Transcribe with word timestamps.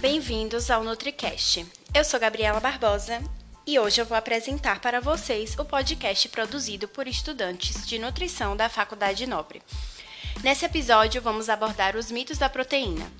Bem-vindos 0.00 0.70
ao 0.70 0.82
NutriCast. 0.82 1.66
Eu 1.92 2.02
sou 2.04 2.18
Gabriela 2.18 2.58
Barbosa 2.58 3.22
e 3.66 3.78
hoje 3.78 4.00
eu 4.00 4.06
vou 4.06 4.16
apresentar 4.16 4.80
para 4.80 4.98
vocês 4.98 5.54
o 5.58 5.64
podcast 5.64 6.26
produzido 6.30 6.88
por 6.88 7.06
estudantes 7.06 7.86
de 7.86 7.98
nutrição 7.98 8.56
da 8.56 8.70
Faculdade 8.70 9.26
Nobre. 9.26 9.60
Nesse 10.42 10.64
episódio, 10.64 11.20
vamos 11.20 11.50
abordar 11.50 11.96
os 11.96 12.10
mitos 12.10 12.38
da 12.38 12.48
proteína. 12.48 13.12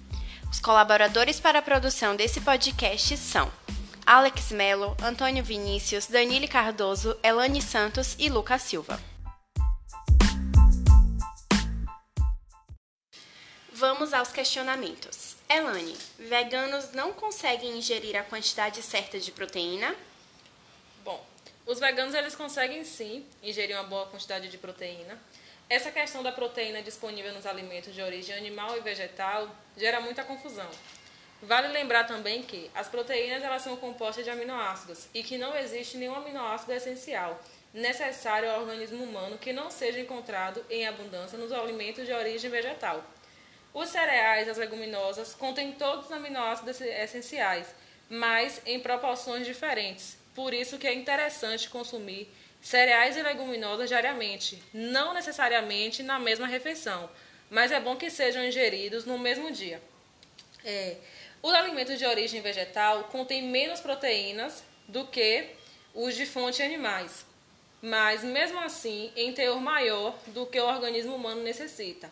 Os 0.50 0.58
colaboradores 0.58 1.38
para 1.38 1.58
a 1.58 1.62
produção 1.62 2.16
desse 2.16 2.40
podcast 2.40 3.14
são 3.18 3.52
Alex 4.06 4.50
Melo, 4.50 4.96
Antônio 5.02 5.44
Vinícius, 5.44 6.06
Danile 6.06 6.48
Cardoso, 6.48 7.14
Elane 7.22 7.60
Santos 7.60 8.16
e 8.18 8.30
Lucas 8.30 8.62
Silva. 8.62 8.98
Vamos 13.80 14.12
aos 14.12 14.30
questionamentos. 14.30 15.36
Elane, 15.48 15.96
veganos 16.18 16.92
não 16.92 17.14
conseguem 17.14 17.78
ingerir 17.78 18.14
a 18.14 18.22
quantidade 18.22 18.82
certa 18.82 19.18
de 19.18 19.32
proteína? 19.32 19.96
Bom, 21.02 21.24
os 21.64 21.80
veganos 21.80 22.12
eles 22.12 22.34
conseguem 22.34 22.84
sim 22.84 23.24
ingerir 23.42 23.74
uma 23.74 23.84
boa 23.84 24.04
quantidade 24.04 24.48
de 24.48 24.58
proteína. 24.58 25.18
Essa 25.66 25.90
questão 25.90 26.22
da 26.22 26.30
proteína 26.30 26.82
disponível 26.82 27.32
nos 27.32 27.46
alimentos 27.46 27.94
de 27.94 28.02
origem 28.02 28.36
animal 28.36 28.76
e 28.76 28.82
vegetal 28.82 29.48
gera 29.74 29.98
muita 29.98 30.24
confusão. 30.24 30.68
Vale 31.42 31.68
lembrar 31.68 32.04
também 32.04 32.42
que 32.42 32.70
as 32.74 32.86
proteínas 32.86 33.42
elas 33.42 33.62
são 33.62 33.78
compostas 33.78 34.26
de 34.26 34.30
aminoácidos 34.30 35.06
e 35.14 35.22
que 35.22 35.38
não 35.38 35.56
existe 35.56 35.96
nenhum 35.96 36.16
aminoácido 36.16 36.74
essencial 36.74 37.42
necessário 37.72 38.50
ao 38.50 38.60
organismo 38.60 39.02
humano 39.02 39.38
que 39.38 39.54
não 39.54 39.70
seja 39.70 40.00
encontrado 40.00 40.62
em 40.68 40.86
abundância 40.86 41.38
nos 41.38 41.50
alimentos 41.50 42.04
de 42.04 42.12
origem 42.12 42.50
vegetal. 42.50 43.02
Os 43.72 43.88
cereais, 43.88 44.48
as 44.48 44.58
leguminosas, 44.58 45.34
contêm 45.34 45.72
todos 45.72 46.06
os 46.06 46.12
aminoácidos 46.12 46.80
essenciais, 46.80 47.66
mas 48.08 48.60
em 48.66 48.80
proporções 48.80 49.46
diferentes. 49.46 50.16
Por 50.34 50.52
isso 50.52 50.78
que 50.78 50.86
é 50.86 50.94
interessante 50.94 51.68
consumir 51.68 52.28
cereais 52.60 53.16
e 53.16 53.22
leguminosas 53.22 53.88
diariamente, 53.88 54.62
não 54.72 55.14
necessariamente 55.14 56.02
na 56.02 56.18
mesma 56.18 56.46
refeição, 56.46 57.08
mas 57.48 57.72
é 57.72 57.80
bom 57.80 57.96
que 57.96 58.10
sejam 58.10 58.44
ingeridos 58.44 59.04
no 59.04 59.18
mesmo 59.18 59.50
dia. 59.50 59.80
É, 60.64 60.96
os 61.42 61.54
alimentos 61.54 61.98
de 61.98 62.04
origem 62.04 62.40
vegetal 62.42 63.04
contêm 63.04 63.42
menos 63.42 63.80
proteínas 63.80 64.62
do 64.86 65.06
que 65.06 65.46
os 65.94 66.14
de 66.14 66.26
fonte 66.26 66.62
animais, 66.62 67.24
mas 67.80 68.22
mesmo 68.22 68.60
assim 68.60 69.10
em 69.16 69.32
teor 69.32 69.60
maior 69.60 70.14
do 70.28 70.44
que 70.46 70.60
o 70.60 70.66
organismo 70.66 71.14
humano 71.14 71.42
necessita. 71.42 72.10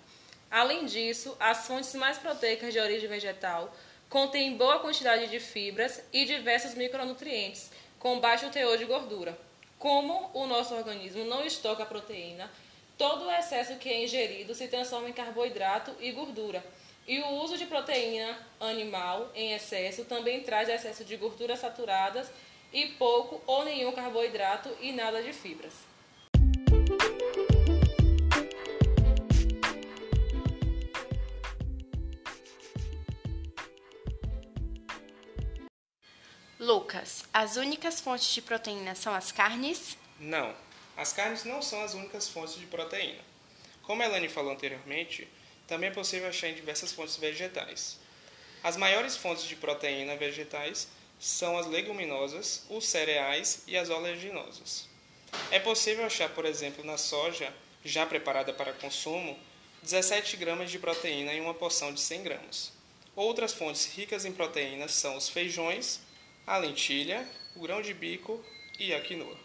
Além 0.50 0.86
disso, 0.86 1.36
as 1.38 1.66
fontes 1.66 1.94
mais 1.94 2.16
proteicas 2.18 2.72
de 2.72 2.80
origem 2.80 3.08
vegetal 3.08 3.74
contêm 4.08 4.56
boa 4.56 4.78
quantidade 4.78 5.26
de 5.26 5.38
fibras 5.38 6.02
e 6.12 6.24
diversos 6.24 6.74
micronutrientes, 6.74 7.70
com 7.98 8.18
baixo 8.18 8.48
teor 8.48 8.78
de 8.78 8.86
gordura. 8.86 9.38
Como 9.78 10.30
o 10.32 10.46
nosso 10.46 10.74
organismo 10.74 11.24
não 11.24 11.44
estoca 11.44 11.84
proteína, 11.84 12.50
todo 12.96 13.26
o 13.26 13.30
excesso 13.30 13.76
que 13.76 13.88
é 13.88 14.02
ingerido 14.02 14.54
se 14.54 14.68
transforma 14.68 15.08
em 15.08 15.12
carboidrato 15.12 15.94
e 16.00 16.10
gordura. 16.12 16.64
E 17.06 17.20
o 17.20 17.28
uso 17.42 17.56
de 17.56 17.66
proteína 17.66 18.38
animal 18.58 19.30
em 19.34 19.52
excesso 19.52 20.04
também 20.04 20.42
traz 20.42 20.68
excesso 20.68 21.04
de 21.04 21.16
gorduras 21.16 21.58
saturadas 21.58 22.30
e 22.72 22.86
pouco 22.86 23.40
ou 23.46 23.64
nenhum 23.64 23.92
carboidrato 23.92 24.70
e 24.80 24.92
nada 24.92 25.22
de 25.22 25.32
fibras. 25.32 25.74
Lucas, 36.60 37.22
as 37.32 37.54
únicas 37.54 38.00
fontes 38.00 38.34
de 38.34 38.42
proteína 38.42 38.92
são 38.96 39.14
as 39.14 39.30
carnes? 39.30 39.96
Não, 40.18 40.52
as 40.96 41.12
carnes 41.12 41.44
não 41.44 41.62
são 41.62 41.80
as 41.84 41.94
únicas 41.94 42.28
fontes 42.28 42.56
de 42.56 42.66
proteína. 42.66 43.22
Como 43.84 44.02
a 44.02 44.06
Elane 44.06 44.28
falou 44.28 44.50
anteriormente, 44.50 45.28
também 45.68 45.88
é 45.88 45.92
possível 45.92 46.28
achar 46.28 46.48
em 46.48 46.54
diversas 46.54 46.90
fontes 46.90 47.14
vegetais. 47.14 48.00
As 48.60 48.76
maiores 48.76 49.16
fontes 49.16 49.44
de 49.44 49.54
proteína 49.54 50.16
vegetais 50.16 50.88
são 51.20 51.56
as 51.56 51.68
leguminosas, 51.68 52.64
os 52.68 52.88
cereais 52.88 53.62
e 53.68 53.76
as 53.76 53.88
oleaginosas. 53.88 54.88
É 55.52 55.60
possível 55.60 56.04
achar, 56.04 56.28
por 56.30 56.44
exemplo, 56.44 56.84
na 56.84 56.98
soja, 56.98 57.54
já 57.84 58.04
preparada 58.04 58.52
para 58.52 58.72
consumo, 58.72 59.38
17 59.84 60.36
gramas 60.36 60.72
de 60.72 60.80
proteína 60.80 61.32
em 61.32 61.40
uma 61.40 61.54
porção 61.54 61.94
de 61.94 62.00
100 62.00 62.22
gramas. 62.24 62.72
Outras 63.14 63.54
fontes 63.54 63.86
ricas 63.94 64.24
em 64.24 64.32
proteínas 64.32 64.92
são 64.92 65.16
os 65.16 65.28
feijões, 65.28 66.00
a 66.48 66.56
lentilha, 66.56 67.28
o 67.54 67.60
grão 67.60 67.82
de 67.82 67.92
bico 67.92 68.42
e 68.78 68.94
a 68.94 69.00
quinoa. 69.02 69.36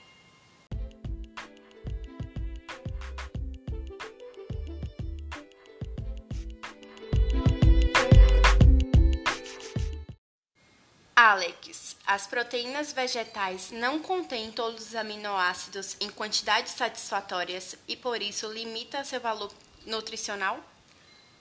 Alex, 11.13 11.97
as 12.05 12.25
proteínas 12.25 12.93
vegetais 12.93 13.69
não 13.71 13.99
contêm 13.99 14.49
todos 14.51 14.87
os 14.87 14.95
aminoácidos 14.95 15.97
em 15.99 16.09
quantidades 16.09 16.71
satisfatórias 16.71 17.75
e 17.85 17.97
por 17.97 18.21
isso 18.21 18.49
limita 18.51 19.03
seu 19.03 19.19
valor 19.19 19.51
nutricional? 19.85 20.63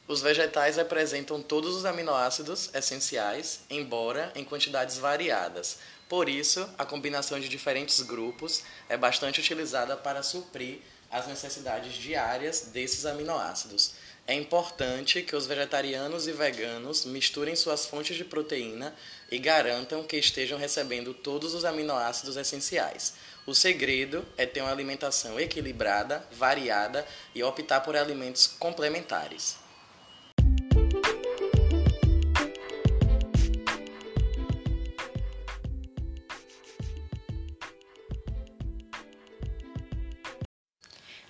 Os 0.09 0.21
vegetais 0.21 0.79
apresentam 0.79 1.41
todos 1.41 1.77
os 1.77 1.85
aminoácidos 1.85 2.71
essenciais, 2.75 3.61
embora 3.71 4.33
em 4.35 4.45
quantidades 4.45 4.99
variadas. 4.99 5.79
Por 6.09 6.29
isso, 6.29 6.69
a 6.77 6.85
combinação 6.85 7.39
de 7.39 7.49
diferentes 7.49 8.03
grupos 8.03 8.65
é 8.89 8.97
bastante 8.97 9.41
utilizada 9.41 9.97
para 9.97 10.23
suprir 10.23 10.81
as 11.11 11.27
necessidades 11.29 11.95
diárias 11.95 12.71
desses 12.73 13.07
aminoácidos. 13.07 13.95
É 14.27 14.35
importante 14.35 15.23
que 15.23 15.37
os 15.37 15.47
vegetarianos 15.47 16.27
e 16.27 16.33
veganos 16.33 17.05
misturem 17.05 17.55
suas 17.55 17.87
fontes 17.87 18.17
de 18.17 18.25
proteína 18.25 18.95
e 19.31 19.39
garantam 19.39 20.05
que 20.05 20.17
estejam 20.17 20.59
recebendo 20.59 21.15
todos 21.15 21.55
os 21.55 21.65
aminoácidos 21.65 22.37
essenciais. 22.37 23.15
O 23.47 23.55
segredo 23.55 24.25
é 24.37 24.47
ter 24.47 24.63
uma 24.63 24.71
alimentação 24.71 25.39
equilibrada, 25.39 26.27
variada 26.33 27.07
e 27.35 27.43
optar 27.43 27.81
por 27.81 27.97
alimentos 27.97 28.47
complementares. 28.47 29.62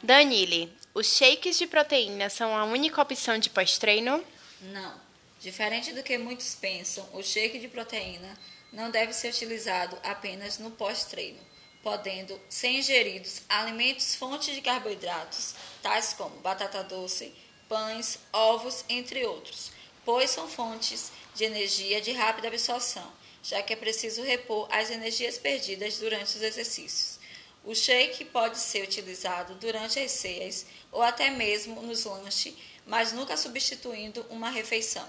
Danile, 0.05 0.77
os 0.93 1.07
shakes 1.07 1.57
de 1.57 1.65
proteína 1.65 2.29
são 2.29 2.57
a 2.57 2.65
única 2.65 3.01
opção 3.01 3.39
de 3.39 3.49
pós-treino? 3.49 4.21
Não. 4.61 5.01
Diferente 5.39 5.93
do 5.93 6.03
que 6.03 6.19
muitos 6.19 6.57
pensam, 6.57 7.09
o 7.13 7.23
shake 7.23 7.61
de 7.61 7.69
proteína 7.69 8.37
não 8.73 8.91
deve 8.91 9.13
ser 9.13 9.29
utilizado 9.29 9.97
apenas 10.03 10.59
no 10.59 10.73
pós-treino, 10.73 11.39
podendo 11.85 12.37
ser 12.49 12.71
ingeridos 12.71 13.43
alimentos 13.49 14.17
fontes 14.17 14.53
de 14.53 14.61
carboidratos, 14.61 15.55
tais 15.81 16.13
como 16.15 16.35
batata 16.41 16.83
doce, 16.83 17.33
pães, 17.69 18.19
ovos, 18.33 18.85
entre 18.89 19.25
outros, 19.25 19.71
pois 20.05 20.31
são 20.31 20.49
fontes 20.49 21.13
de 21.33 21.45
energia 21.45 22.01
de 22.01 22.11
rápida 22.11 22.49
absorção, 22.49 23.09
já 23.41 23.63
que 23.63 23.73
é 23.73 23.77
preciso 23.77 24.21
repor 24.23 24.67
as 24.69 24.91
energias 24.91 25.39
perdidas 25.39 25.99
durante 25.99 26.37
os 26.37 26.43
exercícios. 26.43 27.22
O 27.65 27.77
shake 27.77 28.25
pode 28.25 28.59
ser 28.59 28.83
utilizado 28.83 29.55
durante 29.55 30.01
as 30.01 30.11
ceias 30.11 30.67
ou 30.91 31.01
até 31.01 31.31
mesmo 31.31 31.81
nos 31.81 32.05
lanches, 32.05 32.55
mas 32.85 33.13
nunca 33.13 33.37
substituindo 33.37 34.27
uma 34.29 34.51
refeição. 34.51 35.09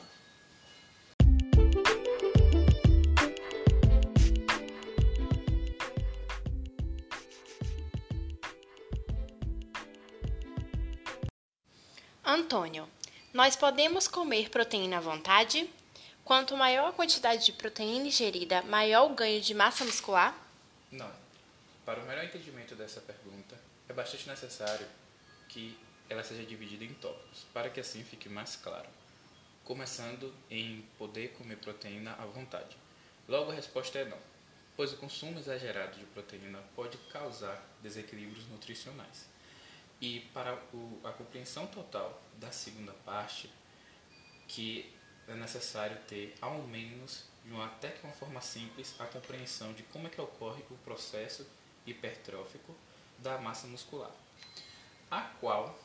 Antônio, 12.24 12.88
nós 13.34 13.56
podemos 13.56 14.08
comer 14.08 14.50
proteína 14.50 14.98
à 14.98 15.02
vontade? 15.02 15.68
Quanto 16.24 16.56
maior 16.56 16.90
a 16.90 16.94
quantidade 16.94 17.46
de 17.46 17.52
proteína 17.52 18.08
ingerida, 18.08 18.62
maior 18.62 19.12
o 19.12 19.16
ganho 19.16 19.42
de 19.42 19.56
massa 19.56 19.84
muscular? 19.84 20.38
Não. 20.92 21.23
Para 21.86 22.00
o 22.00 22.06
melhor 22.06 22.24
entendimento 22.24 22.76
dessa 22.76 23.02
pergunta, 23.02 23.60
é 23.90 23.94
bastante 23.94 24.28
necessário 24.30 24.88
que 25.50 25.78
ela 26.10 26.24
seja 26.24 26.44
dividida 26.46 26.86
em 26.86 26.94
tópicos, 26.94 27.46
para 27.54 27.70
que 27.70 27.80
assim 27.80 28.04
fique 28.06 28.30
mais 28.30 28.56
claro. 28.56 28.88
Começando 29.66 30.34
em 30.50 30.88
poder 30.98 31.34
comer 31.34 31.58
proteína 31.58 32.14
à 32.14 32.26
vontade. 32.26 32.78
Logo 33.28 33.52
a 33.52 33.54
resposta 33.54 34.00
é 34.00 34.06
não, 34.06 34.18
pois 34.78 34.94
o 34.94 34.98
consumo 34.98 35.38
exagerado 35.40 36.00
de 36.00 36.06
proteína 36.06 36.60
pode 36.74 36.98
causar 37.12 37.62
desequilíbrios 37.82 38.48
nutricionais. 38.48 39.26
E 40.00 40.22
para 40.34 40.54
a 41.04 41.12
compreensão 41.12 41.68
total 41.68 42.22
da 42.40 42.52
segunda 42.52 42.94
parte, 43.06 43.52
que 44.48 44.94
é 45.28 45.36
necessário 45.36 45.98
ter 46.08 46.34
ao 46.42 46.60
menos 46.60 47.26
de 47.46 47.52
uma, 47.52 47.66
até 47.66 47.90
que 47.90 48.04
uma 48.06 48.14
forma 48.14 48.40
simples, 48.40 48.96
a 49.00 49.06
compreensão 49.06 49.74
de 49.74 49.84
como 49.84 50.08
é 50.08 50.10
que 50.10 50.20
ocorre 50.20 50.64
o 50.70 50.78
processo 50.78 51.46
hipertrófico 51.86 52.76
da 53.20 53.38
massa 53.38 53.68
muscular, 53.68 54.12
a 55.10 55.22
qual 55.22 55.78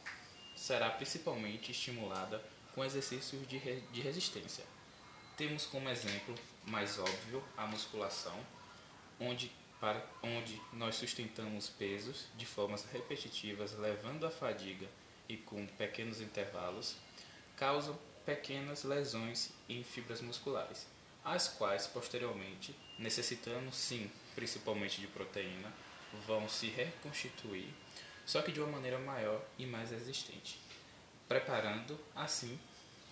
será 0.54 0.90
principalmente 0.90 1.70
estimulada 1.70 2.42
com 2.74 2.84
exercícios 2.84 3.46
de, 3.48 3.58
re, 3.58 3.80
de 3.92 4.00
resistência. 4.00 4.64
Temos 5.36 5.66
como 5.66 5.88
exemplo 5.88 6.34
mais 6.66 6.98
óbvio 6.98 7.42
a 7.56 7.66
musculação, 7.66 8.38
onde, 9.20 9.52
para, 9.80 10.04
onde 10.22 10.60
nós 10.72 10.96
sustentamos 10.96 11.68
pesos 11.68 12.26
de 12.36 12.44
formas 12.44 12.84
repetitivas, 12.92 13.72
levando 13.78 14.26
a 14.26 14.30
fadiga 14.30 14.88
e 15.28 15.36
com 15.36 15.66
pequenos 15.66 16.20
intervalos, 16.20 16.96
causam 17.56 17.98
pequenas 18.24 18.84
lesões 18.84 19.50
em 19.68 19.82
fibras 19.82 20.20
musculares, 20.20 20.86
as 21.24 21.48
quais 21.48 21.86
posteriormente, 21.86 22.74
necessitando 22.98 23.72
sim 23.72 24.10
principalmente 24.34 25.00
de 25.00 25.06
proteína, 25.06 25.72
vão 26.26 26.48
se 26.48 26.68
reconstituir, 26.68 27.72
só 28.24 28.42
que 28.42 28.52
de 28.52 28.60
uma 28.60 28.72
maneira 28.72 28.98
maior 28.98 29.42
e 29.58 29.66
mais 29.66 29.90
resistente, 29.90 30.58
preparando 31.28 31.98
assim 32.14 32.58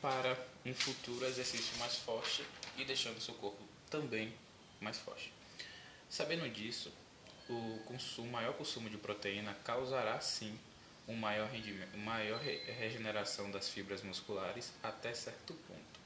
para 0.01 0.37
um 0.65 0.75
futuro 0.75 1.25
exercício 1.25 1.77
mais 1.79 1.97
forte 1.97 2.45
e 2.77 2.85
deixando 2.85 3.21
seu 3.21 3.35
corpo 3.35 3.63
também 3.91 4.35
mais 4.81 4.99
forte. 4.99 5.33
Sabendo 6.09 6.49
disso, 6.49 6.93
o 7.49 7.81
consumo, 7.87 8.31
maior 8.31 8.55
consumo 8.55 8.91
de 8.91 8.97
proteína 8.99 9.55
causará 9.65 10.21
sim 10.21 10.59
um 11.09 11.15
maior 11.15 11.49
maior 12.05 12.41
regeneração 12.41 13.51
das 13.51 13.69
fibras 13.69 14.03
musculares 14.03 14.73
até 14.83 15.15
certo 15.15 15.55
ponto. 15.55 16.01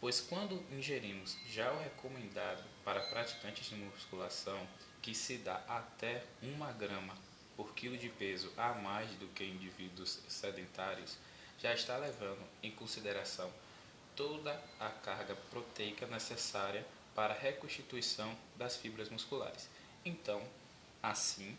Pois 0.00 0.20
quando 0.20 0.64
ingerimos 0.72 1.36
já 1.48 1.72
o 1.72 1.82
recomendado 1.82 2.62
para 2.84 3.00
praticantes 3.02 3.66
de 3.68 3.74
musculação, 3.76 4.66
que 5.02 5.14
se 5.14 5.38
dá 5.38 5.56
até 5.68 6.24
1 6.42 6.78
grama 6.78 7.14
por 7.56 7.74
quilo 7.74 7.96
de 7.96 8.08
peso 8.08 8.52
a 8.56 8.72
mais 8.74 9.10
do 9.12 9.26
que 9.28 9.44
indivíduos 9.44 10.18
sedentários, 10.28 11.16
já 11.58 11.74
está 11.74 11.96
levando 11.96 12.42
em 12.62 12.70
consideração 12.70 13.52
toda 14.16 14.58
a 14.78 14.88
carga 14.88 15.34
proteica 15.50 16.06
necessária 16.06 16.86
para 17.14 17.34
a 17.34 17.36
reconstituição 17.36 18.34
das 18.56 18.76
fibras 18.76 19.10
musculares. 19.10 19.68
Então, 20.04 20.42
assim, 21.02 21.56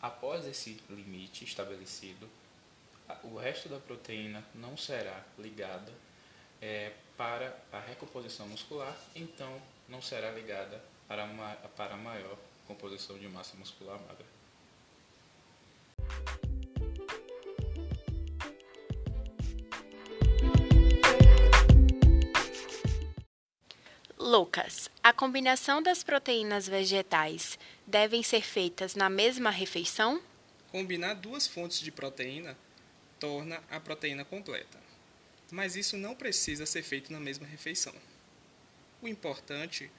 após 0.00 0.46
esse 0.46 0.80
limite 0.88 1.44
estabelecido, 1.44 2.28
o 3.24 3.36
resto 3.36 3.68
da 3.68 3.78
proteína 3.78 4.44
não 4.54 4.76
será 4.76 5.24
ligada 5.36 5.92
é, 6.62 6.92
para 7.16 7.56
a 7.72 7.80
recomposição 7.80 8.46
muscular, 8.48 8.96
então 9.16 9.60
não 9.88 10.00
será 10.00 10.30
ligada 10.30 10.82
para, 11.08 11.24
uma, 11.24 11.54
para 11.76 11.96
maior 11.96 12.38
composição 12.70 13.18
de 13.18 13.28
massa 13.28 13.56
muscular 13.56 14.00
magra. 14.00 14.26
Lucas, 24.16 24.88
a 25.02 25.12
combinação 25.12 25.82
das 25.82 26.04
proteínas 26.04 26.68
vegetais 26.68 27.58
devem 27.84 28.22
ser 28.22 28.42
feitas 28.42 28.94
na 28.94 29.10
mesma 29.10 29.50
refeição? 29.50 30.22
Combinar 30.70 31.14
duas 31.14 31.48
fontes 31.48 31.80
de 31.80 31.90
proteína 31.90 32.56
torna 33.18 33.60
a 33.68 33.80
proteína 33.80 34.24
completa, 34.24 34.78
mas 35.50 35.74
isso 35.74 35.96
não 35.96 36.14
precisa 36.14 36.64
ser 36.64 36.84
feito 36.84 37.12
na 37.12 37.18
mesma 37.18 37.46
refeição. 37.46 37.94
O 39.02 39.08
importante 39.08 39.90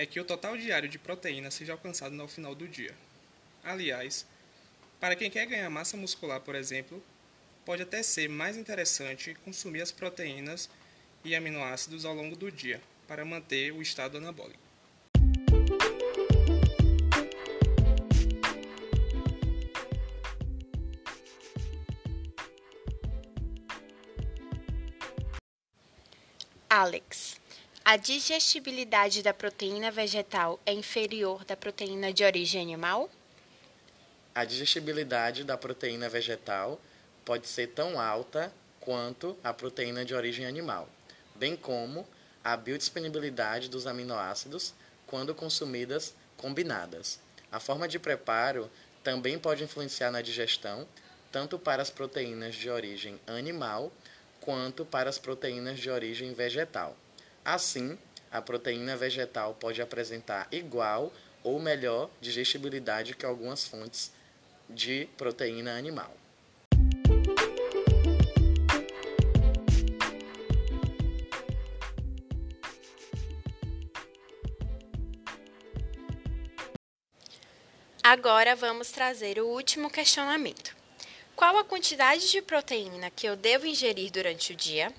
é 0.00 0.06
que 0.06 0.18
o 0.18 0.24
total 0.24 0.56
diário 0.56 0.88
de 0.88 0.98
proteína 0.98 1.50
seja 1.50 1.72
alcançado 1.72 2.14
no 2.14 2.26
final 2.26 2.54
do 2.54 2.66
dia. 2.66 2.94
Aliás, 3.62 4.26
para 4.98 5.14
quem 5.14 5.30
quer 5.30 5.44
ganhar 5.44 5.68
massa 5.68 5.94
muscular, 5.94 6.40
por 6.40 6.54
exemplo, 6.54 7.04
pode 7.66 7.82
até 7.82 8.02
ser 8.02 8.26
mais 8.26 8.56
interessante 8.56 9.36
consumir 9.44 9.82
as 9.82 9.92
proteínas 9.92 10.70
e 11.22 11.36
aminoácidos 11.36 12.06
ao 12.06 12.14
longo 12.14 12.34
do 12.34 12.50
dia 12.50 12.80
para 13.06 13.26
manter 13.26 13.72
o 13.72 13.82
estado 13.82 14.16
anabólico. 14.16 14.58
Alex, 26.70 27.39
a 27.84 27.96
digestibilidade 27.96 29.22
da 29.22 29.32
proteína 29.32 29.90
vegetal 29.90 30.60
é 30.64 30.72
inferior 30.72 31.44
da 31.44 31.56
proteína 31.56 32.12
de 32.12 32.22
origem 32.22 32.60
animal? 32.60 33.10
A 34.34 34.44
digestibilidade 34.44 35.42
da 35.42 35.56
proteína 35.56 36.08
vegetal 36.08 36.80
pode 37.24 37.48
ser 37.48 37.68
tão 37.68 37.98
alta 37.98 38.52
quanto 38.80 39.36
a 39.42 39.52
proteína 39.52 40.04
de 40.04 40.14
origem 40.14 40.46
animal, 40.46 40.88
bem 41.34 41.56
como 41.56 42.06
a 42.44 42.56
biodisponibilidade 42.56 43.68
dos 43.68 43.86
aminoácidos 43.86 44.72
quando 45.06 45.34
consumidas 45.34 46.14
combinadas. 46.36 47.18
A 47.50 47.58
forma 47.58 47.88
de 47.88 47.98
preparo 47.98 48.70
também 49.02 49.38
pode 49.38 49.64
influenciar 49.64 50.10
na 50.10 50.22
digestão, 50.22 50.86
tanto 51.32 51.58
para 51.58 51.82
as 51.82 51.90
proteínas 51.90 52.54
de 52.54 52.70
origem 52.70 53.18
animal 53.26 53.90
quanto 54.40 54.84
para 54.84 55.10
as 55.10 55.18
proteínas 55.18 55.80
de 55.80 55.90
origem 55.90 56.32
vegetal. 56.34 56.96
Assim, 57.44 57.98
a 58.30 58.42
proteína 58.42 58.96
vegetal 58.96 59.54
pode 59.54 59.80
apresentar 59.80 60.46
igual 60.52 61.12
ou 61.42 61.58
melhor 61.58 62.10
digestibilidade 62.20 63.14
que 63.14 63.24
algumas 63.24 63.66
fontes 63.66 64.12
de 64.68 65.08
proteína 65.16 65.76
animal. 65.76 66.14
Agora 78.02 78.56
vamos 78.56 78.90
trazer 78.90 79.38
o 79.38 79.46
último 79.46 79.88
questionamento. 79.88 80.74
Qual 81.36 81.56
a 81.56 81.64
quantidade 81.64 82.30
de 82.30 82.42
proteína 82.42 83.10
que 83.10 83.26
eu 83.26 83.36
devo 83.36 83.66
ingerir 83.66 84.10
durante 84.10 84.52
o 84.52 84.56
dia? 84.56 84.92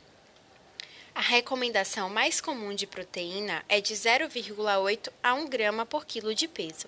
A 1.14 1.20
recomendação 1.20 2.10
mais 2.10 2.40
comum 2.40 2.74
de 2.74 2.88
proteína 2.88 3.66
é 3.68 3.82
de 3.82 3.94
0,8 3.94 5.12
a 5.22 5.34
1 5.34 5.50
grama 5.50 5.86
por 5.86 6.06
quilo 6.06 6.34
de 6.34 6.48
peso. 6.48 6.88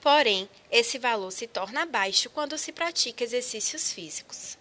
Porém, 0.00 0.48
esse 0.70 0.98
valor 0.98 1.30
se 1.30 1.46
torna 1.46 1.84
baixo 1.84 2.30
quando 2.30 2.56
se 2.56 2.72
pratica 2.72 3.22
exercícios 3.22 3.92
físicos. 3.92 4.56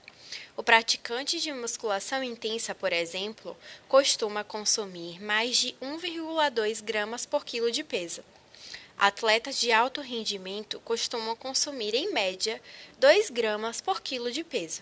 O 0.58 0.62
praticante 0.62 1.40
de 1.40 1.54
musculação 1.54 2.22
intensa, 2.22 2.76
por 2.76 2.92
exemplo, 2.92 3.56
costuma 3.88 4.44
consumir 4.44 5.22
mais 5.22 5.56
de 5.56 5.74
1,2 5.82 6.84
gramas 6.84 7.26
por 7.26 7.46
quilo 7.46 7.72
de 7.72 7.86
peso. 7.86 8.22
Atletas 8.98 9.58
de 9.58 9.72
alto 9.72 10.02
rendimento 10.02 10.82
costumam 10.82 11.36
consumir, 11.36 11.96
em 11.96 12.12
média, 12.12 12.62
2 13.00 13.30
gramas 13.30 13.80
por 13.80 14.02
quilo 14.02 14.32
de 14.32 14.44
peso. 14.44 14.82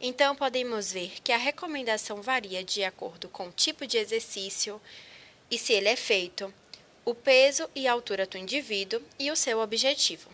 Então, 0.00 0.36
podemos 0.36 0.92
ver 0.92 1.20
que 1.22 1.32
a 1.32 1.38
recomendação 1.38 2.20
varia 2.20 2.62
de 2.62 2.84
acordo 2.84 3.28
com 3.28 3.48
o 3.48 3.52
tipo 3.52 3.86
de 3.86 3.96
exercício 3.96 4.80
e 5.50 5.58
se 5.58 5.72
ele 5.72 5.88
é 5.88 5.96
feito, 5.96 6.52
o 7.04 7.14
peso 7.14 7.70
e 7.74 7.86
altura 7.86 8.26
do 8.26 8.36
indivíduo 8.36 9.00
e 9.18 9.30
o 9.30 9.36
seu 9.36 9.60
objetivo. 9.60 10.28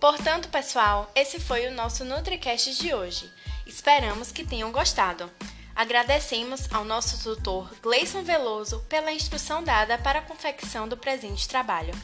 Portanto, 0.00 0.48
pessoal, 0.48 1.10
esse 1.14 1.40
foi 1.40 1.66
o 1.66 1.72
nosso 1.72 2.04
NutriCast 2.04 2.74
de 2.74 2.92
hoje. 2.92 3.30
Esperamos 3.66 4.30
que 4.30 4.44
tenham 4.44 4.70
gostado. 4.70 5.30
Agradecemos 5.74 6.72
ao 6.72 6.84
nosso 6.84 7.22
tutor 7.22 7.74
Gleison 7.80 8.22
Veloso 8.22 8.84
pela 8.88 9.12
instrução 9.12 9.62
dada 9.62 9.96
para 9.96 10.18
a 10.18 10.22
confecção 10.22 10.86
do 10.86 10.96
presente 10.96 11.48
trabalho. 11.48 11.94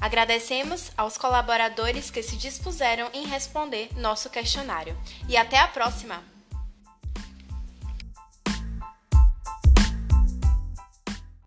Agradecemos 0.00 0.90
aos 0.96 1.16
colaboradores 1.16 2.10
que 2.10 2.22
se 2.22 2.36
dispuseram 2.36 3.08
em 3.12 3.26
responder 3.26 3.88
nosso 3.96 4.28
questionário. 4.30 4.96
E 5.28 5.36
até 5.36 5.58
a 5.58 5.68
próxima! 5.68 6.33